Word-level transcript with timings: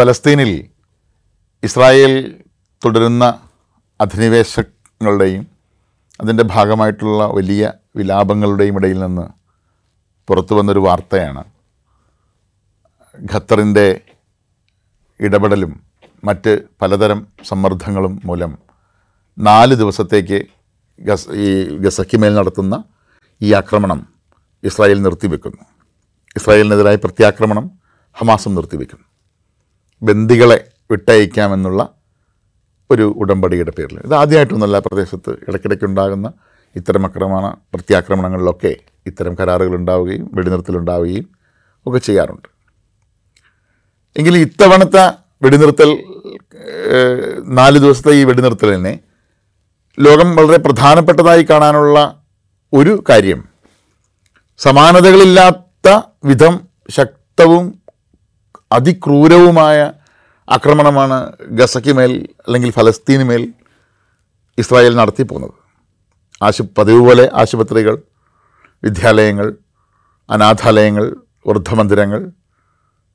പലസ്തീനിൽ 0.00 0.68
Israel 1.62 2.42
തുടരുന്ന 2.84 3.40
അധിനിവേശങ്ങളുടെയും 4.00 5.46
അതിന്റെ 6.20 6.44
ഭാഗമായിട്ടുള്ള 6.46 7.26
വലിയ 7.26 7.72
വിലാപങ്ങളുടെയും 7.96 8.76
ഇടയിൽ 8.76 8.98
നിന്ന് 8.98 9.22
പുറത്തു 10.26 10.54
വന്നൊരു 10.54 10.78
വാർത്തയാണ്. 10.78 11.44
ഖത്തറിന്റെ 13.34 14.00
ഇടപെടലും 15.20 15.82
മറ്റ് 16.24 16.62
പലതരം 16.82 17.26
സമ്മർദ്ദങ്ങളും 17.48 18.20
മൂലം 18.24 18.58
നാല് 19.38 19.74
ദിവസത്തേക്ക് 19.74 20.46
ഗസ് 21.00 21.30
ഈ 21.30 21.76
ഗസയ്ക്ക് 21.76 22.16
മേൽ 22.16 22.34
നടത്തുന്ന 22.34 22.84
ഈ 23.42 23.52
ആക്രമണം 23.52 24.06
ഇസ്രായേൽ 24.64 25.02
നിർത്തിവെക്കുന്നു. 25.02 25.62
ഇസ്രായേലിനെതിരായ 26.36 26.96
പ്രത്യാക്രമണം 26.96 27.70
ഹമാസും 28.14 28.54
നിർത്തിവെക്കുന്നു. 28.54 29.09
ബന്ദികളെ 30.02 30.68
വിട്ടയക്കാമെന്നുള്ള 30.90 31.94
ഒരു 32.90 33.02
ഉടമ്പടിയുടെ 33.02 33.72
പേരിൽ. 33.78 34.00
ഇത് 34.00 34.14
ആദ്യമായിട്ടൊന്നുമല്ല 34.14 34.78
പ്രദേശത്ത് 34.78 35.30
ഇടയ്ക്കിടയ്ക്ക് 35.30 35.84
ഉണ്ടാകുന്ന 35.84 36.32
ഇത്തരം 36.76 37.06
അക്രമണ 37.06 37.48
പ്രത്യാക്രമണങ്ങളിലൊക്കെ 37.48 38.76
ഇത്തരം 39.06 39.36
കരാറുകൾ 39.40 39.74
ഉണ്ടാവുകയും 39.74 40.30
വെടിനിർത്തലുണ്ടാവുകയും 40.32 41.28
ഒക്കെ 41.86 41.98
ചെയ്യാറുണ്ട്. 41.98 42.48
എങ്കിലും 44.16 44.38
ഇത്തവണത്തെ 44.38 45.12
വെടിനിർത്തൽ 45.42 45.98
നാല് 47.44 47.78
ദിവസത്തെ 47.78 48.10
ഈ 48.10 48.24
വെടിനിർത്തലിനെ 48.24 48.98
ലോകം 49.98 50.36
വളരെ 50.36 50.56
പ്രധാനപ്പെട്ടതായി 50.56 51.46
കാണാനുള്ള 51.50 52.24
ഒരു 52.72 53.04
കാര്യം 53.08 53.44
സമാനതകളില്ലാത്ത 54.58 56.00
വിധം 56.24 56.60
ശക്തവും 56.90 57.79
അതിക്രൂരവുമായ 58.70 59.78
ആക്രമണമാണ് 60.48 61.16
ഗസയ്ക്ക് 61.50 61.92
മേൽ 61.92 62.12
അല്ലെങ്കിൽ 62.46 62.70
ഫലസ്തീന് 62.70 63.24
മേൽ 63.24 63.42
ഇസ്രായേൽ 64.58 64.96
നടത്തിപ്പോകുന്നത്. 64.96 65.54
ആശു 66.42 66.62
പതിവ് 66.78 67.00
പോലെ 67.06 67.30
ആശുപത്രികൾ 67.34 67.94
വിദ്യാലയങ്ങൾ 68.82 69.46
അനാഥാലയങ്ങൾ 70.28 71.04
വൃദ്ധമന്ദിരങ്ങൾ 71.46 72.20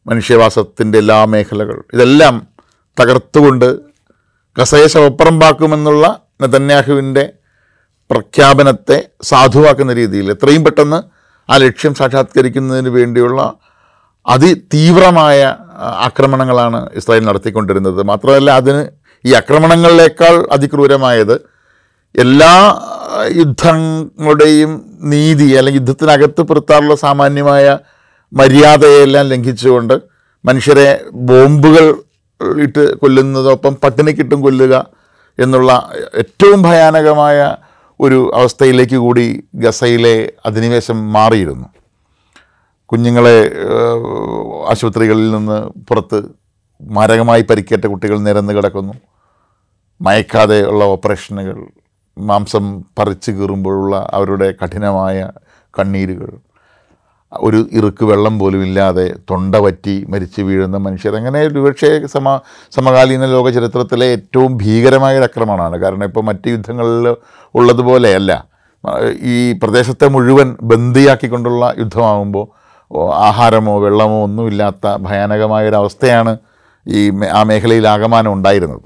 മനുഷ്യവാസത്തിന്റെ 0.06 0.98
എല്ലാ 0.98 1.26
മേഖലകൾ 1.26 1.84
ഇതെല്ലാം 1.94 2.36
തകർത്തുകൊണ്ട് 2.98 3.68
ഗസയെ 4.56 4.88
ശവപ്പറമ്പാക്കുമെന്നുള്ള 4.88 6.06
നെതന്യാഹുവിന്റെ 6.42 7.24
പ്രഖ്യാപനത്തെ 8.10 8.98
സാധുവാക്കുന്ന 9.22 9.94
രീതിയിൽ 9.94 10.32
എത്രയും 10.32 10.64
പെട്ടെന്ന് 10.64 11.00
ആ 11.50 11.58
ലക്ഷ്യം 11.58 11.96
സാക്ഷാത്കരിക്കുന്നതിന് 11.96 12.90
വേണ്ടിയുള്ള 12.90 13.42
അതിതീവ്രമായ 14.26 14.52
തീവ്രമായ 14.74 15.40
ആക്രമണങ്ങളാണ് 16.08 16.80
ഇസ്രായേൽ 17.00 17.26
നടത്തിക്കൊണ്ടിരുന്നത്. 17.26 18.04
മാത്രമല്ല 18.04 18.52
അതിന് 18.52 18.82
ഈ 19.26 19.34
ആക്രമണങ്ങളിലേക്കാൾ 19.34 20.36
അതിക്രൂരമായത് 20.52 21.36
എല്ലാ 22.16 22.54
യുദ്ധങ്ങളുടെയും 23.32 24.72
നീതി 25.14 25.48
അല്ലെങ്കിൽ 25.58 25.82
യുദ്ധത്തിനകത്ത് 25.82 26.42
പുറത്താറുള്ള 26.42 26.96
സാമാന്യമായ 26.96 27.66
മര്യാദയെല്ലാം 28.32 29.26
ലംഘിച്ചുകൊണ്ട് 29.30 29.96
മനുഷ്യരെ 30.46 30.90
ബോംബുകൾ 31.30 31.86
ഇട്ട് 32.66 32.84
കൊല്ലുന്നതോടൊപ്പം 33.02 33.74
പട്ടിണിക്കിട്ടും 33.84 34.42
കൊല്ലുക 34.42 34.76
എന്നുള്ള 35.40 35.72
ഏറ്റവും 36.22 36.60
ഭയാനകമായ 36.64 37.56
ഒരു 38.00 38.32
അവസ്ഥയിലേക്ക് 38.36 38.96
കൂടി 38.96 39.26
ഗസയിലെ 39.56 40.16
അധിനിവേശം 40.46 41.14
മാറിയിരുന്നു. 41.14 41.68
കുഞ്ഞുങ്ങളെ 42.92 43.38
ആശുപത്രികളിൽ 44.72 45.32
നിന്ന് 45.36 45.58
പുറത്ത് 45.90 46.18
മാരകമായി 46.82 47.42
പരിക്കേറ്റ 47.42 47.86
കുട്ടികൾ 47.88 48.18
നിരന്ന് 48.18 48.54
കിടക്കുന്നു. 48.54 48.94
മയക്കാതെ 50.02 50.58
ഉള്ള 50.72 50.84
ഓപ്പറേഷനുകൾ 50.86 51.58
മാംസം 52.18 52.66
പറിച്ചു 53.00 53.32
കീറുമ്പോഴുള്ള 53.32 54.10
അവരുടെ 54.14 54.54
കഠിനമായ 54.62 55.30
കണ്ണീരുകൾ 55.80 56.32
ഒരു 57.32 57.60
ഇറുക്ക് 57.72 58.04
വെള്ളം 58.06 58.40
പോലും 58.40 58.62
ഇല്ലാതെ 58.64 59.06
തൊണ്ട 59.30 59.56
വറ്റി 59.56 60.06
മരിച്ചു 60.10 60.42
വീഴുന്ന 60.42 60.78
മനുഷ്യർ. 60.78 61.16
അങ്ങനെ 61.16 61.40
ഒരുപക്ഷെ 61.48 61.90
സമ 62.08 62.40
സമകാലീന 62.76 63.26
ലോക 63.26 63.50
ചരിത്രത്തിലെ 63.50 64.06
ഏറ്റവും 64.06 64.58
ഭീകരമായ 64.58 65.18
ഒരു 65.18 65.24
അക്രമണമാണ്. 65.24 65.78
കാരണം 65.78 66.04
ഇപ്പോൾ 66.04 66.24
മറ്റ് 66.24 66.48
യുദ്ധങ്ങളിൽ 66.48 67.08
ഉള്ളതുപോലെയല്ല 67.56 68.32
ഈ 69.34 69.36
പ്രദേശത്തെ 69.64 70.08
മുഴുവൻ 70.08 70.58
ബന്ദിയാക്കിക്കൊണ്ടുള്ള 70.62 71.74
യുദ്ധമാകുമ്പോൾ 71.78 72.46
ആഹാരമോ 72.94 73.80
വെള്ളമോ 73.80 74.24
ഒന്നുമില്ലാത്ത 74.24 74.96
ഭയാനകമായ 74.96 75.70
ഒരു 75.70 75.76
അവസ്ഥയാണ് 75.76 76.38
ഈ 76.88 77.12
ആ 77.26 77.44
മേഖലയിൽ 77.44 77.88
ആകമാനം 77.88 78.34
ഉണ്ടായിരുന്നത്. 78.34 78.82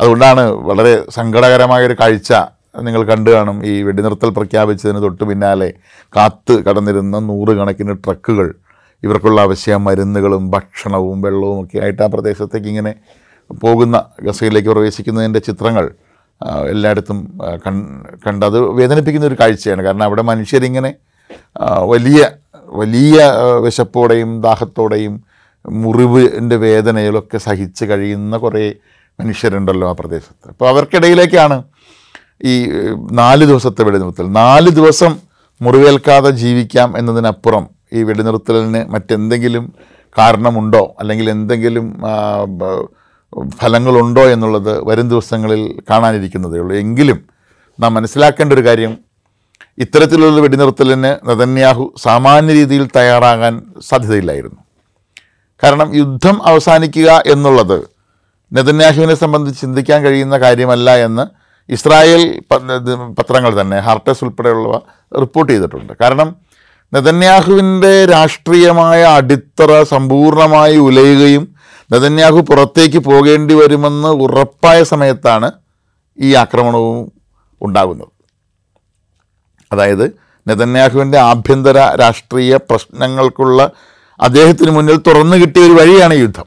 അതുകൊണ്ടാണ് 0.00 0.40
വളരെ 0.40 1.04
സങ്കടകരമായൊരു 1.10 1.96
കാഴ്ച 2.00 2.32
നിങ്ങൾ 2.80 3.04
കണ്ടു 3.04 3.30
കാണും. 3.30 3.66
ഈ 3.66 3.82
വെടിനിർത്തൽ 3.82 4.30
പ്രഖ്യാപിച്ചതിന് 4.30 5.02
തൊട്ട് 5.02 5.24
പിന്നാലെ 5.24 5.72
കാത്ത് 6.16 6.64
കടന്നിരുന്ന 6.64 7.18
നൂറുകണക്കിന് 7.18 7.94
ട്രക്കുകൾ 8.06 8.54
ഇവർക്കുള്ള 9.02 9.40
ആവശ്യ 9.40 9.76
മരുന്നുകളും 9.76 10.50
ഭക്ഷണവും 10.50 11.22
വെള്ളവും 11.22 11.64
ഒക്കെ 11.64 11.78
ആയിട്ട് 11.78 12.02
ആ 12.02 12.06
പ്രദേശത്തേക്ക് 12.06 12.66
ഇങ്ങനെ 12.66 12.94
പോകുന്ന 13.62 14.04
ഗസയിലേക്ക് 14.22 14.68
പ്രവേശിക്കുന്നതിന്റെ 14.68 15.38
ചിത്രങ്ങൾ 15.38 15.94
എല്ലായിടത്തും 16.68 17.38
കൺ 17.66 18.04
കണ്ടത് 18.26 18.60
വേദനിപ്പിക്കുന്ന 18.60 19.26
ഒരു 19.26 19.36
കാഴ്ചയാണ്. 19.40 19.82
കാരണം 19.82 20.02
അവിടെ 20.02 20.22
മനുഷ്യരിങ്ങനെ 20.22 20.94
വലിയ 21.82 22.30
വലിയ 22.72 23.18
വിശപ്പോടെയും 23.58 24.40
ദാഹത്തോടെയും 24.40 25.14
മുറിവിന്റെ 25.68 26.56
വേദനയിലൊക്കെ 26.56 27.38
സഹിച്ച് 27.38 27.84
കഴിയുന്ന 27.84 28.36
കുറേ 28.36 28.74
മനുഷ്യരുണ്ടല്ലോ 29.20 29.88
ആ 29.88 29.92
പ്രദേശത്ത്. 29.92 30.48
അപ്പോൾ 30.48 30.68
അവർക്കിടയിലേക്കാണ് 30.68 31.62
ഈ 32.44 32.54
നാല് 33.12 33.44
ദിവസത്തെ 33.44 33.82
വെടിനിർത്തൽ. 33.84 34.26
നാല് 34.32 34.70
ദിവസം 34.70 35.12
മുറിവേൽക്കാതെ 35.60 36.30
ജീവിക്കാം 36.30 36.98
എന്നതിനപ്പുറം 36.98 37.66
ഈ 37.92 38.02
വെടിനിർത്തലിന് 38.02 38.92
മറ്റെന്തെങ്കിലും 38.92 39.72
കാരണമുണ്ടോ? 40.18 40.96
അല്ലെങ്കിൽ 41.00 41.30
എന്തെങ്കിലും 41.30 41.86
ഫലങ്ങളുണ്ടോ 43.58 44.22
എന്നുള്ളത് 44.22 44.88
വരും 44.88 45.08
ദിവസങ്ങളിൽ 45.08 45.82
കാണാനിരിക്കുന്നതേ 45.90 46.58
ഉള്ളൂ 46.58 46.76
എങ്കിലും 46.76 47.18
നാം 47.80 47.94
മനസ്സിലാക്കേണ്ട 47.94 48.52
ഒരു 48.52 48.64
കാര്യം 48.66 48.98
ഇത്തരത്തിലുള്ള 49.78 50.40
വെടിനിർത്തലിന് 50.40 51.28
നതന്യാഹു 51.28 51.94
സാമാന്യ 52.02 52.52
രീതിയിൽ 52.52 52.84
തയ്യാറാകാൻ 52.96 53.62
സാധ്യതയില്ലായിരുന്നു. 53.88 54.60
കാരണം 55.62 55.94
യുദ്ധം 55.94 56.42
അവസാനിക്കുക 56.46 57.22
എന്നുള്ളത് 57.26 57.78
നെതന്യാഹുവിനെ 58.52 59.14
സംബന്ധിച്ച് 59.14 59.60
ചിന്തിക്കാൻ 59.60 60.02
കഴിയുന്ന 60.02 60.38
കാര്യമല്ല 60.38 60.96
എന്ന് 60.96 61.24
ഇസ്രായേൽ 61.68 62.40
പത്രങ്ങൾ 63.18 63.60
തന്നെ 63.60 63.80
ഹാർട്ടസ് 63.80 64.24
ഉൾപ്പെടെയുള്ളവ 64.24 64.74
റിപ്പോർട്ട് 65.20 65.52
ചെയ്തിട്ടുണ്ട്. 65.52 65.92
കാരണം 66.02 66.36
നെതന്യാഹുവിന്റെ 66.92 68.04
രാഷ്ട്രീയമായ 68.04 69.02
അടിത്തറ 69.02 69.82
സമ്പൂർണമായി 69.82 70.76
ഉലയുകയും 70.76 71.44
നെതന്യാഹു 71.92 72.38
പുറത്തേക്ക് 72.38 72.98
പോകേണ്ടി 72.98 73.54
വരുമെന്ന് 73.54 74.08
ഉറപ്പായ 74.08 74.82
സമയത്താണ് 74.82 75.52
ഈ 76.18 76.34
ആക്രമണവും 76.34 77.12
ഉണ്ടാകുന്നത്. 77.60 78.12
അതായത് 79.72 80.04
നെതന്യാഹുവിന്റെ 80.48 81.18
ആഭ്യന്തര 81.18 81.78
രാഷ്ട്രീയ 82.00 82.56
പ്രശ്നങ്ങൾക്കുള്ള 82.56 83.70
അദ്ദേഹത്തിന് 84.20 84.70
മുന്നിൽ 84.70 84.96
തുറന്നു 84.96 85.36
കിട്ടിയ 85.36 85.62
ഒരു 85.66 85.72
വഴിയാണ് 85.72 86.14
യുദ്ധം. 86.14 86.46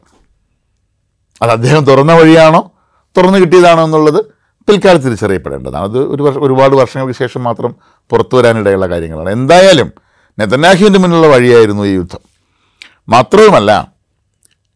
അത് 1.41 1.51
അദ്ദേഹം 1.51 1.85
തുറന്ന 1.85 2.13
വഴിയാണോ 2.13 2.71
തുറന്നു 3.17 3.37
കിട്ടിയതാണോ 3.39 3.83
എന്നുള്ളത് 3.83 4.19
പിൽക്കാലം 4.67 5.01
തിരിച്ചറിയപ്പെടേണ്ടതാണ്. 5.01 5.83
അത് 5.83 5.97
ഒരു 5.97 6.23
വർഷം 6.23 6.43
ഒരുപാട് 6.43 6.75
വർഷങ്ങൾക്ക് 6.75 7.19
ശേഷം 7.19 7.43
മാത്രം 7.43 7.75
പുറത്തു 8.11 8.35
വരാനിടയുള്ള 8.37 8.87
കാര്യങ്ങളാണ്. 8.87 9.29
എന്തായാലും 9.29 9.89
നെതന്യാഹുവിന്റെ 10.39 10.99
മുന്നിലുള്ള 10.99 11.27
വഴിയായിരുന്നു 11.27 11.83
ഈ 11.83 11.93
യുദ്ധം. 11.93 12.21
മാത്രവുമല്ല 13.09 13.71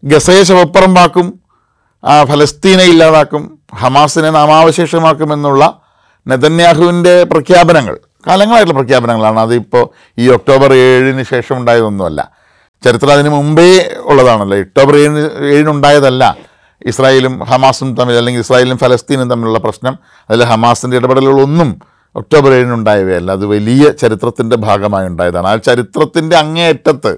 ഗസയെ 0.04 0.44
ശവപ്പുറമ്പാക്കും 0.44 1.40
ഫലസ്തീനെ 2.30 2.84
ഇല്ലാതാക്കും 2.84 3.60
ഹമാസിനെ 3.76 4.30
നാമാവശേഷമാക്കുമെന്നുള്ള 4.30 5.82
നെതന്യാഹുവിന്റെ 6.28 7.24
പ്രഖ്യാപനങ്ങൾ 7.24 7.98
കാലങ്ങളായിട്ടുള്ള 8.28 8.80
പ്രഖ്യാപനങ്ങളാണ്. 8.80 9.40
അതിപ്പോൾ 9.40 9.90
ഈ 10.18 10.30
ഒക്ടോബർ 10.30 10.74
ഏഴിന് 10.74 11.24
ശേഷം 11.24 11.58
ഉണ്ടായതൊന്നുമല്ല. 11.58 12.32
ചരിത്രം 12.84 13.14
അതിന് 13.14 13.30
മുമ്പേ 13.30 14.00
ഉള്ളതാണല്ലോ. 14.02 14.58
ഒക്ടോബർ 14.58 14.96
ഏഴിന് 14.96 15.30
ഏഴിനുണ്ടായതല്ല 15.44 16.38
ഇസ്രായേലും 16.86 17.40
ഹമാസും 17.40 17.96
തമ്മിൽ 17.96 18.18
അല്ലെങ്കിൽ 18.18 18.40
ഇസ്രായേലും 18.40 18.78
ഫലസ്തീനും 18.78 19.30
തമ്മിലുള്ള 19.30 19.60
പ്രശ്നം. 19.60 19.98
അതിൽ 20.30 20.44
ഹമാസിന്റെ 20.44 20.98
ഇടപെടലുകളൊന്നും 20.98 21.82
ഒക്ടോബർ 22.16 22.54
ഏഴിനുണ്ടായവയല്ല. 22.54 23.32
അത് 23.32 23.46
വലിയ 23.46 23.92
ചരിത്രത്തിന്റെ 23.92 24.56
ഭാഗമായി 24.56 25.08
ഉണ്ടായതാണ്. 25.08 25.48
ആ 25.48 25.56
ചരിത്രത്തിന്റെ 25.56 26.36
അങ്ങേയറ്റത്ത് 26.36 27.18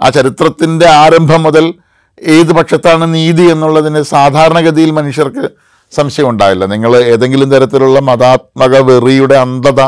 ആ 0.00 0.08
ചരിത്രത്തിന്റെ 0.08 0.88
ആരംഭം 0.88 1.42
മുതൽ 1.42 1.74
ഏത് 2.22 2.52
പക്ഷത്താണ് 2.52 3.14
നീതി 3.14 3.42
എന്നുള്ളതിന് 3.42 4.02
സാധാരണഗതിയിൽ 4.02 4.90
മനുഷ്യർക്ക് 4.90 5.50
സംശയം 5.90 6.28
ഉണ്ടാവില്ല 6.28 6.66
നിങ്ങൾ 6.66 6.96
ഏതെങ്കിലും 6.96 7.50
തരത്തിലുള്ള 7.50 8.00
മതാത്മക 8.00 8.76
വെറിയുടെ 8.76 9.34
അന്ധത 9.34 9.80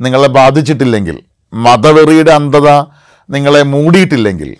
നിങ്ങളെ 0.00 0.28
ബാധിച്ചിട്ടില്ലെങ്കിൽ 0.28 1.16
മതവെറിയുടെ 1.52 2.32
അന്ധത 2.32 2.68
നിങ്ങളെ 3.30 3.62
മൂടിയിട്ടില്ലെങ്കിൽ 3.62 4.50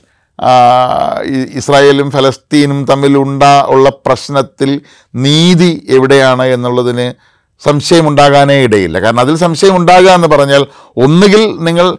ഇസ്രായേലും 1.58 2.11
ഫലസ്തീനും 2.11 2.84
തമ്മിലുണ്ടാ 2.84 3.64
ഉള്ള 3.69 3.88
പ്രശ്നത്തിൽ 4.06 4.81
നീതി 5.14 5.87
എവിടെയാണ് 5.88 6.44
എന്നുള്ളതിന് 6.44 7.06
സംശയമുണ്ടാകാനേ 7.62 8.56
ഇടയില്ല. 8.62 9.00
കാരണം 9.00 9.20
അതിൽ 9.20 9.37
സംശയം 9.37 9.76
ഉണ്ടാകുക 9.76 10.11
എന്ന് 10.11 10.29
പറഞ്ഞാൽ 10.29 10.67
ഒന്നുകിൽ 10.96 11.43
നിങ്ങൾ 11.69 11.96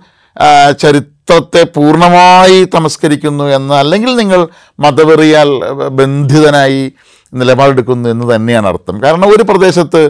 ചരിത്രത്തെ 0.79 1.63
പൂർണമായി 1.75 2.65
തമസ്കരിക്കുന്നു 2.75 3.43
എന്ന് 3.43 3.73
അല്ലെങ്കിൽ 3.73 4.15
നിങ്ങൾ 4.15 4.47
മതവെറിയാൽ 4.79 5.49
ബന്ധിതനായി 5.99 6.91
നിലപാടെടുക്കുന്നു 7.33 8.09
എന്ന് 8.09 8.35
തന്നെയാണ് 8.35 8.67
അർത്ഥം. 8.67 9.01
കാരണം 9.03 9.29
ഒരു 9.35 9.43
പ്രദേശത്ത് 9.43 10.01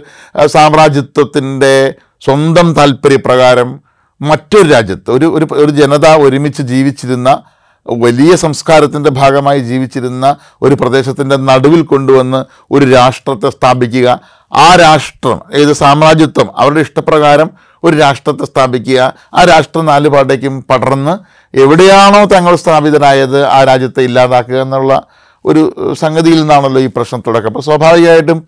സാമ്രാജ്യത്വത്തിന്റെ 0.45 1.93
സ്വന്തം 2.25 2.73
താല്പര്യപ്രകാരം 2.73 3.79
മറ്റൊരു 4.21 4.67
രാജ്യത്ത് 4.69 5.11
ഒരു 5.11 5.25
ഒരു 5.25 5.47
ഒരു 5.51 5.71
ജനത 5.71 6.07
ഒരുമിച്ച് 6.07 6.61
ജീവിച്ചിരുന്ന 6.61 7.43
വലിയ 7.85 8.35
സംസ്കാരത്തിന്റെ 8.35 9.09
ഭാഗമായി 9.09 9.59
ജീവിച്ചിരുന്ന 9.59 10.35
ഒരു 10.61 10.75
പ്രദേശത്തിന്റെ 10.75 11.35
നടുവിൽ 11.35 11.81
കൊണ്ടുവന്ന് 11.81 12.45
ഒരു 12.71 12.85
രാഷ്ട്രത്തെ 12.85 13.49
സ്ഥാപിക്കുക. 13.49 14.21
ആ 14.53 14.75
രാഷ്ട്രം 14.75 15.41
ഏത് 15.53 15.73
സാമ്രാജ്യത്വം 15.73 16.51
അവരുടെ 16.57 16.79
ഇഷ്ടപ്രകാരം 16.79 17.49
ഒരു 17.83 17.95
രാഷ്ട്രത്തെ 17.97 18.45
സ്ഥാപിക്കുക. 18.45 18.99
ആ 19.33 19.43
രാഷ്ട്രം 19.43 19.85
നാല് 19.85 20.09
പാട്ടേക്കും 20.09 20.63
പടർന്ന് 20.63 21.13
എവിടെയാണോ 21.57 22.25
തങ്ങൾ 22.25 22.55
സ്ഥാപിതരായത് 22.55 23.45
ആ 23.45 23.63
രാജ്യത്തെ 23.63 24.03
ഇല്ലാതാക്കുക 24.03 24.61
എന്നുള്ള 24.61 25.07
ഒരു 25.45 25.93
സംഗതിയിൽ 26.01 26.39
നിന്നാണല്ലോ 26.39 26.81
ഈ 26.81 26.89
പ്രശ്നം 26.97 27.23
തുടക്കം. 27.27 27.47
അപ്പോൾ 27.47 27.63
സ്വാഭാവികമായിട്ടും 27.69 28.39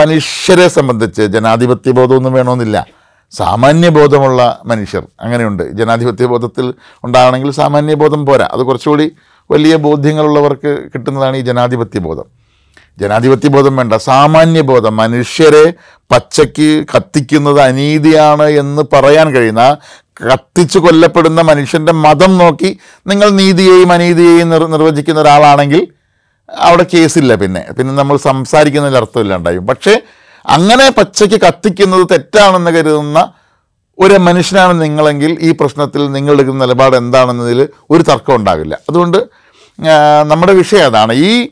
മനുഷ്യരെ 0.00 0.68
സംബന്ധിച്ച് 0.68 1.22
ജനാധിപത്യ 1.22 1.92
ബോധമൊന്നും 1.92 2.32
വേണമെന്നില്ല. 2.32 2.86
സാമാന്യ 3.32 3.88
ബോധമുള്ള 3.88 4.40
മനുഷ്യർ 4.66 5.02
അങ്ങനെയുണ്ട്. 5.20 5.62
ജനാധിപത്യ 5.78 6.26
ബോധത്തിൽ 6.26 6.74
ഉണ്ടാകണമെങ്കിൽ 7.04 7.50
സാമാന്യ 7.50 7.94
ബോധം 7.94 8.26
പോരാ. 8.26 8.48
അത് 8.52 8.62
കുറച്ചുകൂടി 8.62 9.06
വലിയ 9.50 9.76
ബോധ്യങ്ങളുള്ളവർക്ക് 9.76 10.70
കിട്ടുന്നതാണ് 10.94 11.36
ഈ 11.36 11.40
ജനാധിപത്യ 11.40 12.00
ബോധം 12.00 12.26
ജനാധിപത്യ 13.00 13.48
ബോധം 13.48 13.76
വേണ്ട. 13.76 13.94
സാമാന്യ 13.94 14.60
ബോധം 14.60 14.96
മനുഷ്യരെ 14.96 15.64
പച്ചയ്ക്ക് 16.12 16.68
കത്തിക്കുന്നത് 16.96 17.60
അനീതിയാണ് 17.60 18.46
എന്ന് 18.62 18.82
പറയാൻ 18.92 19.34
കഴിയുന്ന 19.34 19.64
കത്തിച്ചു 20.22 20.78
കൊല്ലപ്പെടുന്ന 20.78 21.40
മനുഷ്യന്റെ 21.40 21.92
മതം 21.92 22.38
നോക്കി 22.38 22.78
നിങ്ങൾ 23.06 23.28
നീതിയെയും 23.30 23.92
അനീതിയെയും 23.92 24.48
നിർ 24.48 24.66
നിർവചിക്കുന്ന 24.66 25.20
ഒരാളാണെങ്കിൽ 25.20 25.82
അവിടെ 26.58 26.86
കേസില്ല 26.94 27.34
പിന്നെ. 27.34 27.62
പിന്നെ 27.78 27.94
നമ്മൾ 27.94 28.16
സംസാരിക്കുന്നതിൽ 28.16 28.96
അർത്ഥമില്ലാണ്ടായും 28.96 29.66
പക്ഷേ 29.66 29.94
അങ്ങനെ 30.44 30.90
പച്ചയ്ക്ക് 30.90 31.38
കത്തിക്കുന്നത് 31.46 32.04
തെറ്റാണെന്ന് 32.12 32.70
കരുതുന്ന 32.70 33.18
ഒരു 33.98 34.14
മനുഷ്യനാണ് 34.14 34.82
നിങ്ങളെങ്കിൽ 34.82 35.38
ഈ 35.40 35.50
പ്രശ്നത്തിൽ 35.50 36.12
നിങ്ങൾ 36.12 36.34
എടുക്കുന്ന 36.34 36.64
നിലപാട് 36.64 36.96
എന്താണെന്നതിൽ 36.96 37.68
ഒരു 37.90 38.02
തർക്കം 38.02 38.36
ഉണ്ടാകില്ല. 38.36 38.74
അതുകൊണ്ട് 38.88 39.18
നമ്മുടെ 40.26 40.52
വിഷയം 40.52 40.86
അതാണ്. 40.86 41.12
ഈ 41.12 41.48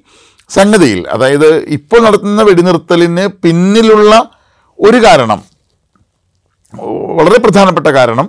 സംഗതിയിൽ 0.51 1.09
അതായത് 1.09 1.49
ഇപ്പോൾ 1.77 2.01
നടത്തുന്ന 2.07 2.43
വെടിനിർത്തലിന് 2.43 3.29
പിന്നിലുള്ള 3.29 4.31
ഒരു 4.79 4.99
കാരണം 5.07 5.43
വളരെ 7.19 7.39
പ്രധാനപ്പെട്ട 7.39 7.87
കാരണം 7.87 8.29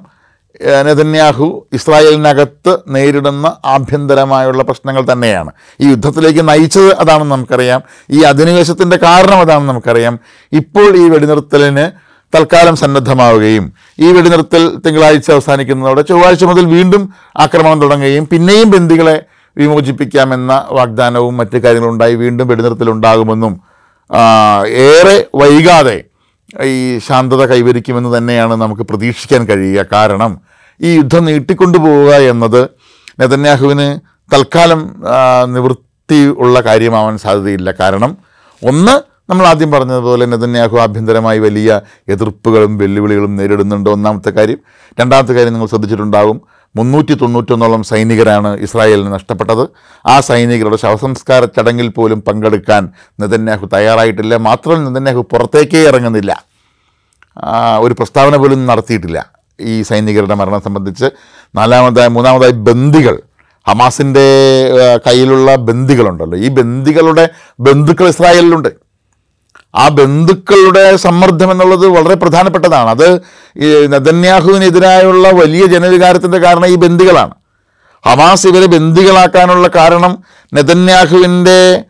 നെതന്യാഹു 0.66 1.68
ഇസ്രായേലിനകത്ത് 1.74 2.78
നേരിടുന്ന 2.88 3.58
ആഭ്യന്തരമായുള്ള 3.66 4.64
പ്രശ്നങ്ങൾ 4.64 5.12
തന്നെയാണ്. 5.12 5.52
ഈ 5.82 5.90
യുദ്ധത്തിലേക്ക് 5.90 6.50
നയിച്ചത് 6.50 6.96
അതാണെന്ന് 6.96 7.32
നമുക്കറിയാം. 7.32 7.82
ഈ 8.10 8.22
അധിനിവേശത്തിന്റെ 8.22 8.98
കാരണം 8.98 9.40
അതാണെന്ന് 9.40 9.70
നമുക്കറിയാം. 9.70 10.20
ഇപ്പോൾ 10.52 10.98
ഈ 10.98 11.10
വെടിനിർത്തലിന് 11.10 12.14
തൽക്കാലം 12.36 12.76
സന്നദ്ധമാവുകയും 12.76 13.74
ഈ 14.00 14.12
വെടിനിർത്തൽ 14.12 14.78
തിങ്കളാഴ്ച 14.86 15.32
അവസാനിക്കുന്നതോടെ 15.32 16.02
ചൊവ്വാഴ്ച 16.02 16.44
മുതൽ 16.44 16.66
വീണ്ടും 16.66 17.14
ആക്രമണം 17.38 17.82
തുടങ്ങുകയും 17.82 18.28
പിന്നെയും 18.32 18.72
ബന്ദികളെ 18.72 19.24
വിമോചിപ്പിക്കാമെന്ന 19.58 20.68
വാഗ്ദാനവും 20.72 21.38
മറ്റു 21.38 21.58
കാര്യങ്ങളുണ്ടായി 21.58 22.16
വീണ്ടും 22.16 22.48
വെടിനിർത്തലുണ്ടാകുമെന്നും 22.48 23.62
ഏറെ 24.68 25.26
വൈകാതെ 25.36 26.04
ഈ 26.64 27.00
ശാന്തത 27.00 27.46
കൈവരിക്കുമെന്ന് 27.46 28.18
തന്നെയാണ് 28.18 28.56
നമുക്ക് 28.56 28.82
പ്രതീക്ഷിക്കാൻ 28.82 29.48
കഴിയുക. 29.48 29.86
കാരണം 29.94 30.53
ഈ 30.82 30.96
യുദ്ധം 30.96 31.26
നീട്ടിക്കൊണ്ടുപോവുക 31.26 32.14
എന്നത് 32.16 32.70
നെതന്യാഹുവിന് 33.20 34.00
തൽക്കാലം 34.34 35.04
നിവൃത്തി 35.54 36.26
ഉള്ള 36.38 36.60
കാര്യമാവാൻ 36.62 37.18
സാധ്യതയില്ല. 37.18 37.72
കാരണം 37.80 38.18
ഒന്ന് 38.62 39.14
നമ്മൾ 39.30 39.46
ആദ്യം 39.48 39.72
പറഞ്ഞതുപോലെ 39.72 40.26
നെതന്യാഹു 40.26 40.78
ആഭ്യന്തരമായി 40.78 41.40
വലിയ 41.40 41.82
എതിർപ്പുകളും 42.10 42.78
വെല്ലുവിളികളും 42.78 43.36
നേരിടുന്നുണ്ട് 43.36 43.90
ഒന്നാമത്തെ 43.90 44.30
കാര്യം. 44.30 44.60
രണ്ടാമത്തെ 45.00 45.34
കാര്യം 45.34 45.54
നിങ്ങൾ 45.54 45.68
ശ്രദ്ധിച്ചിട്ടുണ്ടാകും. 45.68 46.42
മുന്നൂറ്റി 46.76 47.14
തൊണ്ണൂറ്റൊന്നോളം 47.14 47.84
സൈനികരാണ് 47.84 48.58
ഇസ്രായേലിന് 48.58 49.14
നഷ്ടപ്പെട്ടത്. 49.14 49.70
ആ 50.06 50.20
സൈനികരുടെ 50.20 50.76
ശവസംസ്കാര 50.76 51.46
ചടങ്ങിൽ 51.46 51.88
പോലും 51.88 52.22
പങ്കെടുക്കാൻ 52.22 52.90
നെതന്യാഹു 53.20 53.66
തയ്യാറായിട്ടില്ല. 53.74 54.38
മാത്രമല്ല 54.38 54.90
നെതന്യാഹു 54.90 55.28
പുറത്തേക്കേ 55.32 55.88
ഇറങ്ങുന്നില്ല. 55.88 56.46
ഒരു 57.80 57.94
പ്രസ്താവന 57.94 58.36
പോലും 58.36 58.66
നടത്തിയിട്ടില്ല. 58.66 59.43
ഈ 59.62 59.82
സൈനികരുടെ 59.82 60.36
മരണം 60.36 60.62
സംബന്ധിച്ച് 60.62 61.06
നാലാമതായി 61.56 62.08
മൂന്നാമതായി 62.08 62.52
ബന്ദികൾ. 62.52 63.20
ഹമാസിന്റെ 63.68 64.26
കയ്യിലുള്ള 65.08 65.56
ബന്ദികളുണ്ടല്ലോ. 65.56 66.38
ഈ 66.38 66.48
ബന്ദികളുടെ 66.48 67.30
ബന്ധുക്കൾ 67.60 68.08
ഇസ്രായേലിലുണ്ട്. 68.08 68.70
ആ 69.76 69.88
ബന്ധുക്കളുടെ 69.88 70.96
സമ്മർദ്ദം 70.96 71.52
എന്നുള്ളത് 71.52 71.88
വളരെ 71.88 72.16
പ്രധാനപ്പെട്ടതാണ്. 72.16 72.90
അത് 72.90 73.22
ഈ 73.58 73.88
നദന്യാഹുവിനെതിരായുള്ള 73.88 75.30
വലിയ 75.30 75.66
ജനവികാരത്തിന്റെ 75.66 76.38
കാരണം 76.38 76.68
ഈ 76.68 76.76
ബന്ദികളാണ്. 76.76 77.34
ഹമാസ് 78.06 78.48
ഇവരെ 78.48 78.66
ബന്ദികളാക്കാനുള്ള 78.66 79.68
കാരണം 79.76 80.24
നെതന്യാഹുവിന്റെ 80.54 81.84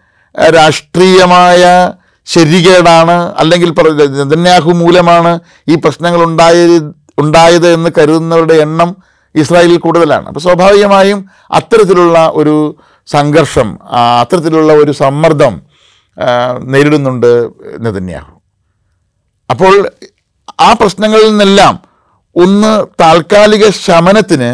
രാഷ്ട്രീയമായ 0.50 1.92
ശരികേടാണ് 2.26 3.34
അല്ലെങ്കിൽ 3.38 3.70
നെതന്യാഹു 4.24 4.72
മൂലമാണ് 4.72 5.40
ഈ 5.68 5.76
പ്രശ്നങ്ങൾ 5.76 6.24
ഉണ്ടായത് 7.18 7.68
എന്ന് 7.74 7.90
കരുതുന്നവരുടെ 7.98 8.56
എണ്ണം 8.66 8.90
ഇസ്രായേലിൽ 9.36 9.78
കൂടുതലാണ്. 9.78 10.26
അപ്പോൾ 10.28 10.40
സ്വാഭാവികമായും 10.40 11.20
അത്തരത്തിലുള്ള 11.52 12.18
ഒരു 12.34 12.56
സംഘർഷം 13.08 13.70
അത്തരത്തിലുള്ള 14.22 14.74
ഒരു 14.74 14.92
സമ്മർദ്ദം 14.92 15.54
നേരിടുന്നുണ്ട് 16.74 17.32
നെതന്യാഹു. 17.86 18.34
അപ്പോൾ 19.50 19.74
ആ 20.62 20.70
പ്രശ്നങ്ങളിൽ 20.82 21.28
നിന്നെല്ലാം 21.30 21.74
ഒന്ന് 22.36 22.72
താൽക്കാലിക 23.02 23.66
ശമനത്തിന് 23.70 24.52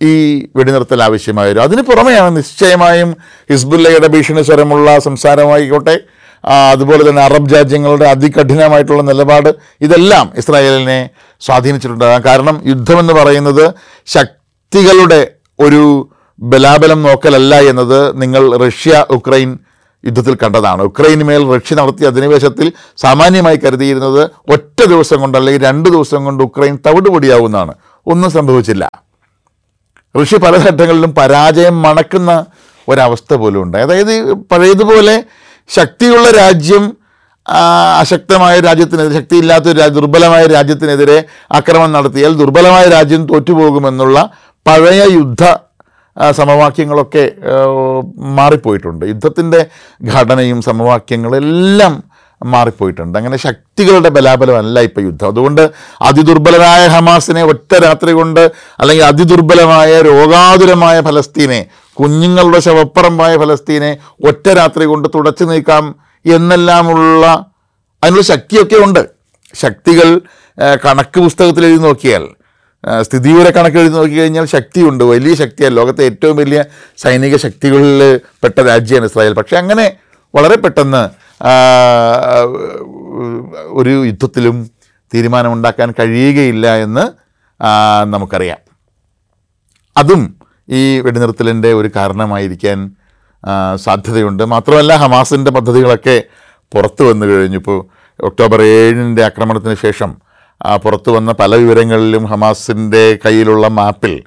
ഈ 0.00 0.12
വെടിനിർത്തൽ 0.56 1.00
വരും 1.50 1.62
അതിന് 1.62 1.82
പുറമെയാണ് 1.82 2.36
നിശ്ചയമായും 2.36 3.10
ഹിസ്ബുല്ലയുടെ 3.50 4.08
ഭീഷണി 4.14 4.42
സ്വരമുള്ള 4.42 4.98
സംസാരമായിക്കോട്ടെ 4.98 5.96
അതുപോലെ 6.44 7.08
തന്നെ 7.08 7.22
അറബ് 7.22 7.54
രാജ്യങ്ങളുടെ 7.54 8.04
അതികഠിനമായിട്ടുള്ള 8.04 9.02
നിലപാട് 9.02 9.54
ഇതെല്ലാം 9.80 10.32
ഇസ്രായേലിനെ 10.36 11.10
സ്വാധീനിച്ചിട്ടുണ്ടാകാം 11.40 12.24
കാരണം 12.24 12.62
യുദ്ധമെന്ന് 12.64 13.12
പറയുന്നത് 13.12 13.74
ശക്തികളുടെ 14.06 15.30
ഒരു 15.60 16.10
ബലാബലം 16.40 17.02
നോക്കലല്ല 17.02 17.54
എന്നത് 17.54 18.22
നിങ്ങൾ 18.22 18.58
റഷ്യ 18.58 19.04
ഉക്രൈൻ 19.10 19.58
യുദ്ധത്തിൽ 20.06 20.34
കണ്ടതാണ്. 20.34 20.82
ഉക്രൈന് 20.82 21.24
മേൽ 21.24 21.56
റഷ്യ 21.56 21.74
നടത്തിയ 21.74 22.06
അധിനിവേശത്തിൽ 22.06 22.72
സാമാന്യമായി 22.96 23.56
കരുതിയിരുന്നത് 23.56 24.30
ഒറ്റ 24.52 24.84
ദിവസം 24.84 25.20
കൊണ്ട് 25.20 25.38
അല്ലെങ്കിൽ 25.38 25.62
രണ്ട് 25.64 25.88
ദിവസം 25.88 26.24
കൊണ്ട് 26.24 26.44
ഉക്രൈൻ 26.44 26.78
തവിടുപൊടിയാവുന്നതാണ്. 26.86 27.74
ഒന്നും 28.06 28.30
സംഭവിച്ചില്ല. 28.30 28.90
റഷ്യ 30.20 30.38
പല 30.38 30.56
ഘട്ടങ്ങളിലും 30.56 31.14
പരാജയം 31.14 31.82
മണക്കുന്ന 31.82 32.46
ഒരവസ്ഥ 32.88 33.34
പോലും 33.34 33.62
ഉണ്ട്. 33.62 33.78
അതായത് 33.78 34.32
പഴയതുപോലെ 34.34 35.24
ശക്തിയുള്ള 35.68 36.30
രാജ്യം 36.30 36.96
അശക്തമായ 37.98 38.60
രാജ്യത്തിനെതിരെ 38.60 39.14
ശക്തിയില്ലാത്ത 39.14 39.64
ഒരു 39.64 39.78
രാജ്യ- 39.78 39.94
ദുർബലമായ 39.94 40.46
രാജ്യത്തിനെതിരെ 40.46 41.24
ആക്രമണം 41.52 41.92
നടത്തിയാൽ 41.92 42.34
ദുർബലമായ 42.34 42.84
രാജ്യം 42.88 43.26
തോറ്റുപോകുമെന്നുള്ള 43.26 44.30
പഴയ 44.66 45.02
യുദ്ധ 45.12 45.56
സമവാക്യങ്ങളൊക്കെ 46.30 47.32
മാറിപ്പോയിട്ടുണ്ട്. 48.16 49.06
യുദ്ധത്തിന്റെ 49.06 49.66
ഘടനയും 50.04 50.62
സമവാക്യങ്ങളെല്ലാം 50.62 52.04
മാറിപ്പോയിട്ടുണ്ട്. 52.44 53.18
അങ്ങനെ 53.18 53.36
ശക്തികളുടെ 53.36 54.08
ബലാബലമല്ല 54.08 54.80
ഇപ്പോൾ 54.80 55.00
യുദ്ധം. 55.00 55.26
അതുകൊണ്ട് 55.26 55.70
അതിദുർബലരായ 56.02 56.86
ഹമാസിനെ 56.86 57.44
ഒറ്റ 57.44 57.74
രാത്രി 57.74 58.12
കൊണ്ട് 58.12 58.52
അല്ലെങ്കിൽ 58.78 59.04
അതിദുർബലമായ 59.04 60.00
രോഗാതുരമായ 60.00 61.00
ഫലസ്തീനെ 61.00 61.66
കുഞ്ഞുങ്ങളുടെ 61.98 62.58
ശവപ്പറമ്പായ 62.58 63.36
ഫലസ്തീനെ 63.36 63.98
ഒറ്റ 64.28 64.48
രാത്രി 64.48 64.84
കൊണ്ട് 64.84 65.08
തുടച്ചു 65.14 65.44
നീക്കാം 65.44 65.94
എന്നെല്ലാമുള്ള 66.26 67.26
അതിനുള്ള 68.04 68.22
ശക്തിയൊക്കെ 68.22 68.76
ഉണ്ട്. 68.76 69.10
ശക്തികൾ 69.54 70.20
കണക്ക് 70.86 71.20
പുസ്തകത്തിൽ 71.20 71.66
എഴുതി 71.66 71.82
നോക്കിയാൽ 71.82 72.24
ആ, 72.84 73.02
സ്ഥിതിവിവര 73.02 73.50
കണക്ക് 73.50 73.76
എഴുതി 73.76 73.94
നോക്കി 73.94 74.14
കഴിഞ്ഞാൽ 74.14 74.44
ശക്തിയുണ്ട്. 74.44 75.04
വലിയ 75.04 75.34
ശക്തിയാണ് 75.34 75.76
ലോകത്തെ 75.76 76.04
ഏറ്റവും 76.04 76.36
വലിയ 76.36 76.64
സൈനിക 76.98 77.36
ശക്തികളിൽ 77.36 78.20
പെട്ട 78.42 78.58
രാജ്യമാണ് 78.60 79.06
ഇസ്രായേൽ. 79.06 79.32
പക്ഷേ 79.32 79.56
അങ്ങനെ 79.56 79.96
വളരെ 80.34 80.56
പെട്ടെന്ന് 80.56 81.02
ഒരു 83.72 84.04
യുദ്ധത്തിലും 84.06 84.70
തീരുമാനമുണ്ടാക്കാൻ 85.14 85.94
കഴിയുകയില്ല 85.98 86.76
എന്ന് 86.76 87.04
നമുക്കറിയാം. 88.04 88.60
അതും 89.96 90.33
ഈ 90.68 91.00
വെടിനിർത്തലിന്റെ 91.00 91.72
ഒരു 91.72 91.90
കാരണമായിരിക്കാൻ 91.96 92.78
സാധ്യതയുണ്ട്. 93.76 94.42
മാത്രമല്ല 94.44 94.96
ഹമാസിന്റെ 94.96 95.50
പദ്ധതികളൊക്കെ 95.50 96.22
പുറത്തു 96.74 97.02
വന്നു 97.04 97.26
കഴിഞ്ഞു. 97.26 97.56
ഇപ്പോൾ 97.56 97.78
ഒക്ടോബർ 98.26 98.62
ഏഴിന്റെ 98.62 99.24
ആക്രമണത്തിന് 99.24 99.74
ശേഷം 99.74 100.10
പുറത്തു 100.84 101.10
വന്ന 101.10 101.32
പല 101.32 101.54
വിവരങ്ങളിലും 101.54 102.24
ഹമാസിന്റെ 102.24 103.18
കയ്യിലുള്ള 103.24 103.68
മാപ്പിൽ 103.68 104.22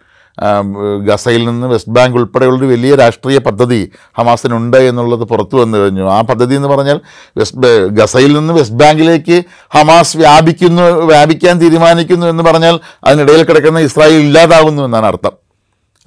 ഗസയിൽ 1.08 1.46
നിന്ന് 1.50 1.67
വെസ്റ്റ് 1.67 1.91
ബാങ്ക് 1.91 2.17
ഉൾപ്പെടെയുള്ളൊരു 2.17 2.65
വലിയ 2.65 2.96
രാഷ്ട്രീയ 2.96 3.38
പദ്ധതി 3.38 3.91
ഹമാസിനുണ്ട് 4.17 4.77
എന്നുള്ളത് 4.77 5.24
പുറത്തു 5.24 5.56
വന്നു 5.56 5.77
കഴിഞ്ഞു. 5.77 6.03
ആ 6.15 6.22
പദ്ധതി 6.22 6.56
എന്ന് 6.56 6.67
പറഞ്ഞാൽ 6.67 7.00
വെസ്റ്റ് 7.38 7.72
ഗസയിൽ 7.88 8.34
നിന്ന് 8.38 8.53
വെസ്റ്റ് 8.53 8.75
ബാങ്കിലേക്ക് 8.75 9.44
ഹമാസ് 9.70 10.17
വ്യാപിക്കുന്നു 10.17 10.84
വ്യാപിക്കാൻ 11.06 11.62
തീരുമാനിക്കുന്നു 11.62 12.27
എന്ന് 12.27 12.44
പറഞ്ഞാൽ 12.44 12.79
അതിനിടയിൽ 13.03 13.44
കിടക്കുന്ന 13.44 13.79
ഇസ്രായേൽ 13.79 14.22
ഇല്ലാതാകുന്നു 14.27 14.84
എന്നാണ് 14.84 15.06
അർത്ഥം. 15.06 15.47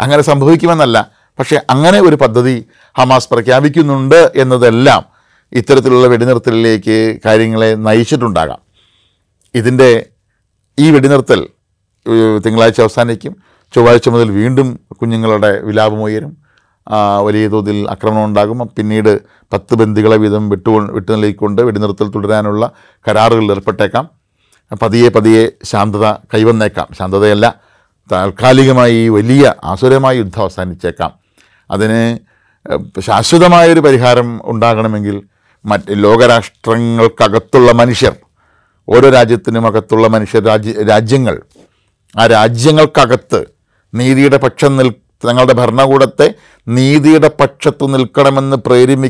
അങ്ങനെ 0.00 0.22
സംഭവിക്കുമെന്നല്ല. 0.22 1.10
പക്ഷേ 1.38 1.56
അങ്ങനെ 1.70 1.98
ഒരു 2.00 2.16
പദ്ധതി 2.16 2.56
ഹമാസ് 2.98 3.28
പ്രഖ്യാപിക്കുന്നുണ്ട് 3.28 4.32
എന്നതെല്ലാം 4.36 5.04
ഇത്തരത്തിലുള്ള 5.52 6.06
വെടിനിർത്തലിലേക്ക് 6.06 7.18
കാര്യങ്ങളെ 7.24 7.74
നയിച്ചിട്ടുണ്ടാകാം. 7.86 8.60
ഇതിന്റെ 9.54 10.06
ഈ 10.78 10.90
വെടിനിർത്തൽ 10.90 11.40
തിങ്കളാഴ്ച 12.46 12.80
അവസാനിക്കും. 12.80 13.36
ചൊവ്വാഴ്ച 13.74 14.08
മുതൽ 14.08 14.30
വീണ്ടും 14.30 14.80
കുഞ്ഞുങ്ങളുടെ 14.92 15.50
വിലാപം 15.62 16.02
ഉയരും. 16.02 16.32
വലിയ 17.24 17.48
തോതിൽ 17.48 17.90
ആക്രമണം 17.90 18.24
ഉണ്ടാകും. 18.24 18.58
പിന്നീട് 18.76 19.20
പത്ത് 19.52 19.74
ബന്ദികളെ 19.74 20.16
വീതം 20.16 20.48
വിട്ടു 20.48 20.70
വിട്ടു 20.70 21.10
നൽകിക്കൊണ്ട് 21.12 21.62
വെടിനിർത്തൽ 21.62 22.08
തുടരാനുള്ള 22.08 22.70
കരാറുകളിൽ 23.08 23.52
ഏർപ്പെട്ടേക്കാം. 23.52 24.08
പതിയെ 24.82 25.08
പതിയെ 25.08 25.52
ശാന്തത 25.64 26.06
കൈവന്നേക്കാം. 26.34 26.88
ശാന്തതയല്ല 26.98 27.46
താൽക്കാലികമായി 28.12 28.94
ഈ 28.94 29.08
വലിയ 29.08 29.54
ആസുരമായ 29.64 30.16
യുദ്ധം 30.16 30.40
അവസാനിച്ചേക്കാം. 30.40 31.12
അതിന് 31.70 32.18
ശാശ്വതമായൊരു 33.00 33.80
പരിഹാരം 33.80 34.40
ഉണ്ടാകണമെങ്കിൽ 34.44 35.22
മറ്റ് 35.64 35.94
ലോകരാഷ്ട്രങ്ങൾക്കകത്തുള്ള 36.04 37.72
മനുഷ്യർ 37.72 38.14
ഓരോ 38.88 39.08
രാജ്യത്തിനും 39.08 39.66
അകത്തുള്ള 39.66 40.06
മനുഷ്യർ 40.06 40.44
രാജ്യ 40.44 40.72
രാജ്യങ്ങൾ 40.82 41.42
ആ 42.18 42.26
രാജ്യങ്ങൾക്കകത്ത് 42.26 43.40
നീതിയുടെ 43.94 44.36
പക്ഷം 44.36 44.76
നിൽ 44.76 44.88
തങ്ങളുടെ 45.28 45.52
ഭരണകൂടത്തെ 45.52 46.34
നീതിയുടെ 46.68 47.30
പക്ഷത്ത് 47.40 47.94
നിൽക്കണമെന്ന് 47.94 48.56
പ്രേരിമി 48.56 49.08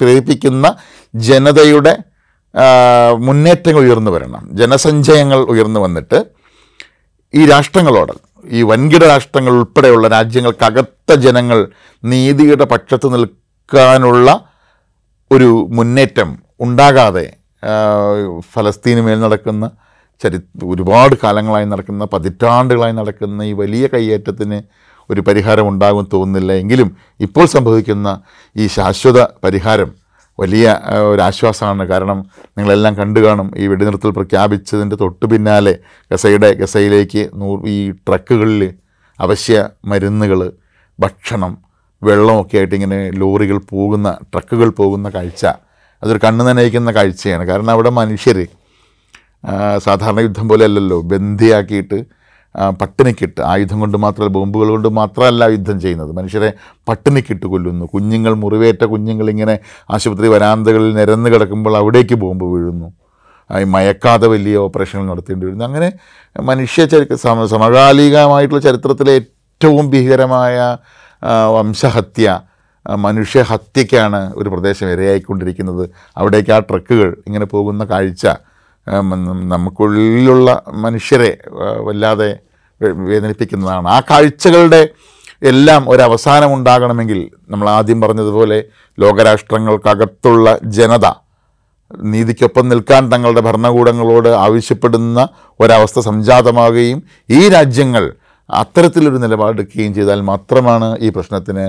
പ്രേരിപ്പിക്കുന്ന 0.00 0.76
ജനതയുടെ 1.14 1.94
മുന്നേറ്റങ്ങൾ 3.18 3.80
ഉയർന്നു 3.80 4.10
വരണം. 4.10 4.48
ജനസഞ്ചയങ്ങൾ 4.52 5.38
ഉയർന്നു 5.38 5.80
വന്നിട്ട് 5.80 6.24
ഈ 7.34 7.46
രാഷ്ട്രങ്ങളോട് 7.46 8.12
ഈ 8.50 8.62
വൻകിട 8.62 9.04
രാഷ്ട്രങ്ങൾ 9.04 9.52
ഉൾപ്പെടെയുള്ള 9.52 10.08
രാജ്യങ്ങൾക്കകത്ത 10.08 11.14
ജനങ്ങൾ 11.14 11.68
നീതിയുടെ 12.02 12.64
പക്ഷത്ത് 12.64 13.14
നിൽക്കാനുള്ള 13.14 14.46
ഒരു 15.32 15.68
മുന്നേറ്റം 15.70 16.38
ഉണ്ടാകാതെ 16.60 17.36
ഫലസ്തീന് 18.40 19.00
മേൽ 19.00 19.20
നടക്കുന്ന 19.20 19.70
ചരി 20.22 20.38
ഒരുപാട് 20.64 21.16
കാലങ്ങളായി 21.24 21.64
നടക്കുന്ന 21.64 22.04
പതിറ്റാണ്ടുകളായി 22.12 22.92
നടക്കുന്ന 22.92 23.42
ഈ 23.42 23.52
വലിയ 23.52 23.86
കയ്യേറ്റത്തിന് 23.86 24.62
ഒരു 25.10 25.20
പരിഹാരം 25.20 25.68
ഉണ്ടാകും 25.68 26.08
തോന്നുന്നില്ല. 26.12 26.52
എങ്കിലും 26.52 26.96
ഇപ്പോൾ 27.20 27.46
സംഭവിക്കുന്ന 27.46 28.22
ഈ 28.56 28.66
ശാശ്വത 28.66 29.24
പരിഹാരം 29.44 30.03
വലിയ 30.38 30.66
ഒരാശ്വാസമാണ് 31.10 31.84
കാരണം 31.88 32.18
നിങ്ങളെല്ലാം 32.56 32.94
കണ്ടു 32.96 33.20
കാണും 33.20 33.48
ഈ 33.56 33.66
വെടിനിർത്തൽ 33.66 34.10
പ്രഖ്യാപിച്ചതിന്റെ 34.10 34.96
തൊട്ട് 34.96 35.26
പിന്നാലെ 35.26 35.74
ഗസയുടെ 36.10 36.50
ഗസയിലേക്ക് 36.52 37.30
നൂ 37.34 37.50
ഈ 37.68 37.76
ട്രക്കുകളിൽ 38.08 38.62
അവശ്യ 39.18 39.56
മരുന്നുകൾ 39.84 40.40
ഭക്ഷണം 40.98 41.52
വെള്ളമൊക്കെ 42.02 42.58
ആയിട്ട് 42.58 42.74
ഇങ്ങനെ 42.74 43.10
ലോറികൾ 43.20 43.58
പോകുന്ന 43.72 44.08
ട്രക്കുകൾ 44.32 44.68
പോകുന്ന 44.80 45.08
കാഴ്ച. 45.14 45.42
അതൊരു 46.02 46.20
കണ്ണു 46.24 46.44
നനയിക്കുന്ന 46.44 46.90
കാഴ്ചയാണ്. 46.92 47.44
കാരണം 47.50 47.70
അവിടെ 47.70 47.90
മനുഷ്യർ 48.00 48.38
സാധാരണ 49.78 50.20
യുദ്ധം 50.20 50.46
പോലെ 50.48 50.64
അല്ലല്ലോ 50.64 50.98
ബന്ദിയാക്കിയിട്ട് 51.10 51.98
ആ, 52.00 52.23
പട്ടിണിക്കിട്ട് 52.54 53.40
ആയുധം 53.40 53.80
കൊണ്ട് 53.80 53.96
മാത്രമല്ല 53.96 54.32
ബോംബുകൾ 54.32 54.68
കൊണ്ട് 54.68 54.88
മാത്രമല്ല 54.88 55.44
യുദ്ധം 55.44 55.80
ചെയ്യുന്നത്. 55.80 56.12
മനുഷ്യരെ 56.12 56.52
പട്ടിണിക്കിട്ട് 56.88 57.46
കൊല്ലുന്നു. 57.46 57.86
കുഞ്ഞുങ്ങൾ 57.86 58.34
മുറിവേറ്റ 58.34 58.84
കുഞ്ഞുങ്ങൾ 58.84 59.30
ഇങ്ങനെ 59.30 59.58
ആശുപത്രി 59.90 60.28
വരാന്തകളിൽ 60.28 60.94
നിരന്ന് 60.94 61.30
കിടക്കുമ്പോൾ 61.30 61.76
അവിടേക്ക് 61.76 62.14
ബോംബ് 62.14 62.44
വീഴുന്നു. 62.44 62.92
മയക്കാതെ 63.66 64.26
വലിയ 64.26 64.56
ഓപ്പറേഷനുകൾ 64.56 65.06
നടത്തേണ്ടി 65.06 65.46
വരുന്നു. 65.46 65.64
അങ്ങനെ 65.64 65.92
മനുഷ്യ 66.40 66.84
ചരി 66.84 67.16
സമകാലികമായിട്ടുള്ള 67.16 68.62
ചരിത്രത്തിലെ 68.62 69.12
ഏറ്റവും 69.12 69.90
ഭീകരമായ 69.90 70.76
വംശഹത്യ 71.56 72.40
മനുഷ്യഹത്യക്കാണ് 72.96 74.32
ഒരു 74.36 74.48
പ്രദേശം 74.48 74.92
ഇരയായിക്കൊണ്ടിരിക്കുന്നത്. 74.92 75.88
അവിടേക്ക് 76.16 76.52
ആ 76.52 76.58
ട്രക്കുകൾ 76.58 77.16
ഇങ്ങനെ 77.26 77.44
പോകുന്ന 77.44 77.84
കാഴ്ച 77.84 78.26
നമുക്കുള്ളിലുള്ള 79.48 80.62
മനുഷ്യരെ 80.68 81.38
വല്ലാതെ 81.78 82.38
വേദനിപ്പിക്കുന്നതാണ്. 82.80 83.86
ആ 83.88 84.00
കാഴ്ചകളുടെ 84.10 84.88
എല്ലാം 85.42 85.90
ഒരവസാനം 85.90 86.54
ഉണ്ടാകണമെങ്കിൽ 86.54 87.30
നമ്മൾ 87.48 87.68
ആദ്യം 87.68 88.00
പറഞ്ഞതുപോലെ 88.00 88.62
ലോകരാഷ്ട്രങ്ങൾക്കകത്തുള്ള 88.98 90.58
ജനത 90.62 91.06
നീതിക്കൊപ്പം 92.04 92.68
നിൽക്കാൻ 92.68 93.12
തങ്ങളുടെ 93.12 93.40
ഭരണകൂടങ്ങളോട് 93.40 94.28
ആവശ്യപ്പെടുന്ന 94.28 95.28
ഒരവസ്ഥ 95.60 96.00
സംജാതമാവുകയും 96.00 97.02
ഈ 97.28 97.48
രാജ്യങ്ങൾ 97.48 98.12
അത്തരത്തിലൊരു 98.50 99.16
നിലപാടെടുക്കുകയും 99.16 99.94
ചെയ്താൽ 99.94 100.20
മാത്രമാണ് 100.20 100.98
ഈ 100.98 101.08
പ്രശ്നത്തിന് 101.08 101.66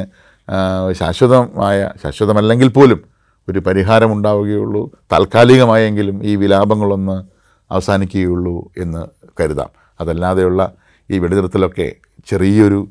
ശാശ്വതമായ 0.96 1.90
ശാശ്വതമല്ലെങ്കിൽ 2.04 2.68
പോലും 2.68 3.15
ഒരു 3.50 3.60
പരിഹാരം 3.60 4.14
ഉണ്ടാവുകയുള്ളൂ. 4.14 4.92
താൽക്കാലികമായെങ്കിലും 5.12 6.24
ഈ 6.24 6.36
വിലാപങ്ങളൊന്ന് 6.36 7.24
അവസാനിക്കുകയുള്ളൂ 7.72 8.72
എന്ന് 8.78 9.08
കരുതാം. 9.40 9.70
അതല്ലാതെയുള്ള 10.02 10.72
ഈ 11.12 11.20
വെടിനിർത്തലൊക്കെ 11.20 11.96
ചെറിയൊരു 12.26 12.88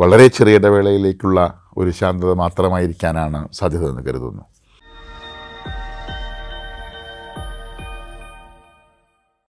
വളരെ 0.00 0.26
ചെറിയ 0.26 0.54
ഇടവേളയിലേക്കുള്ള 0.54 1.60
ഒരു 1.76 1.90
ശാന്തത 1.90 2.32
മാത്രമായിരിക്കാനാണ് 2.32 3.48
സാധ്യത 3.52 3.88
എന്ന് 3.88 4.02
കരുതുന്നു. 4.02 4.55